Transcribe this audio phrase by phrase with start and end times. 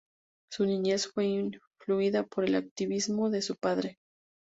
[0.49, 3.99] Su niñez fue muy influida por el activismo de su padre.